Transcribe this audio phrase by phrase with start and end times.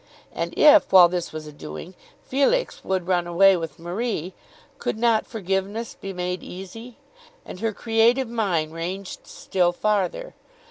[0.33, 1.93] And if, while this was a doing,
[2.23, 4.33] Felix would run away with Marie,
[4.79, 6.97] could not forgiveness be made easy?
[7.45, 10.33] And her creative mind ranged still farther.